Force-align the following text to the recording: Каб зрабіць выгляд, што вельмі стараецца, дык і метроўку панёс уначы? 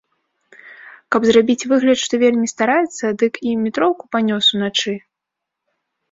Каб 1.15 1.21
зрабіць 1.29 1.67
выгляд, 1.73 1.99
што 2.03 2.13
вельмі 2.23 2.47
стараецца, 2.53 3.05
дык 3.23 3.33
і 3.51 3.53
метроўку 3.65 4.03
панёс 4.15 4.45
уначы? 4.57 4.95